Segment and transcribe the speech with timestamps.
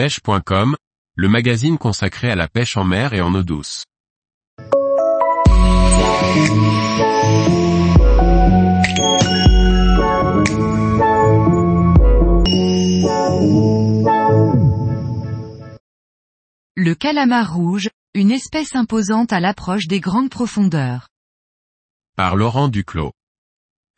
[0.00, 0.76] pêche.com,
[1.14, 3.84] le magazine consacré à la pêche en mer et en eau douce.
[16.76, 21.08] Le calamar rouge, une espèce imposante à l'approche des grandes profondeurs.
[22.16, 23.12] Par Laurent Duclos.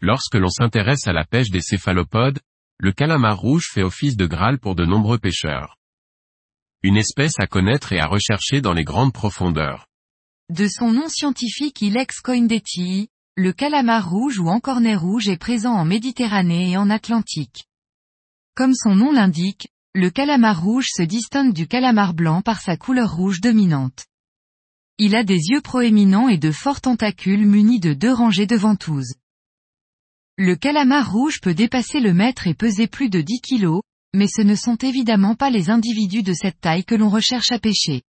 [0.01, 2.41] Lorsque l'on s'intéresse à la pêche des céphalopodes,
[2.81, 5.77] le calamar rouge fait office de Graal pour de nombreux pêcheurs.
[6.85, 9.87] Une espèce à connaître et à rechercher dans les grandes profondeurs.
[10.51, 15.85] De son nom scientifique Ilex coindetii, le calamar rouge ou encornet rouge est présent en
[15.85, 17.69] Méditerranée et en Atlantique.
[18.57, 23.15] Comme son nom l'indique, le calamar rouge se distingue du calamar blanc par sa couleur
[23.15, 24.07] rouge dominante.
[24.99, 29.15] Il a des yeux proéminents et de forts tentacules munis de deux rangées de ventouses.
[30.37, 33.81] Le calamar rouge peut dépasser le mètre et peser plus de 10 kg,
[34.15, 37.59] mais ce ne sont évidemment pas les individus de cette taille que l'on recherche à
[37.59, 38.03] pêcher.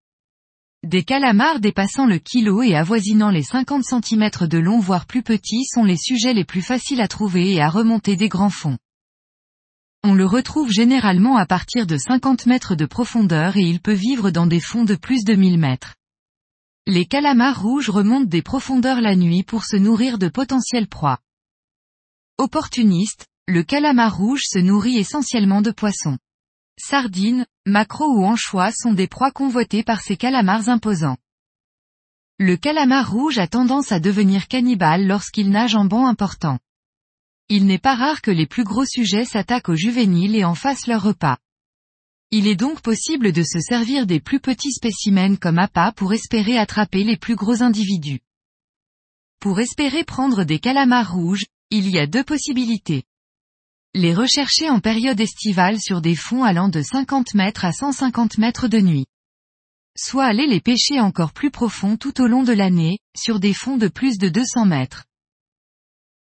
[0.83, 5.63] Des calamars dépassant le kilo et avoisinant les 50 cm de long voire plus petits
[5.63, 8.77] sont les sujets les plus faciles à trouver et à remonter des grands fonds.
[10.03, 14.29] On le retrouve généralement à partir de 50 mètres de profondeur et il peut vivre
[14.29, 15.95] dans des fonds de plus de 1000 mètres.
[16.85, 21.19] Les calamars rouges remontent des profondeurs la nuit pour se nourrir de potentielles proies.
[22.37, 26.17] Opportuniste, le calamar rouge se nourrit essentiellement de poissons.
[26.79, 31.17] Sardines, maquereaux ou anchois sont des proies convoitées par ces calamars imposants.
[32.39, 36.57] Le calamar rouge a tendance à devenir cannibale lorsqu'il nage en banc important.
[37.49, 40.87] Il n'est pas rare que les plus gros sujets s'attaquent aux juvéniles et en fassent
[40.87, 41.37] leur repas.
[42.31, 46.57] Il est donc possible de se servir des plus petits spécimens comme appât pour espérer
[46.57, 48.21] attraper les plus gros individus.
[49.39, 53.03] Pour espérer prendre des calamars rouges, il y a deux possibilités.
[53.95, 58.67] Les rechercher en période estivale sur des fonds allant de 50 mètres à 150 mètres
[58.67, 59.05] de nuit.
[59.95, 63.77] Soit aller les pêcher encore plus profonds tout au long de l'année, sur des fonds
[63.77, 65.05] de plus de 200 mètres.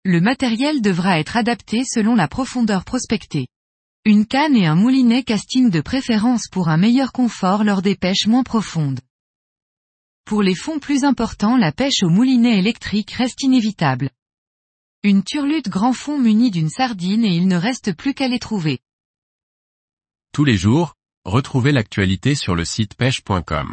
[0.04, 3.46] Le matériel devra être adapté selon la profondeur prospectée.
[4.04, 8.26] Une canne et un moulinet casting de préférence pour un meilleur confort lors des pêches
[8.26, 8.98] moins profondes.
[10.24, 14.10] Pour les fonds plus importants la pêche au moulinet électrique reste inévitable.
[15.02, 18.80] Une turlute grand fond munie d'une sardine et il ne reste plus qu'à les trouver.
[20.34, 20.94] Tous les jours,
[21.24, 23.72] retrouvez l'actualité sur le site pêche.com.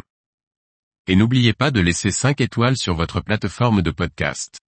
[1.06, 4.58] Et n'oubliez pas de laisser 5 étoiles sur votre plateforme de podcast.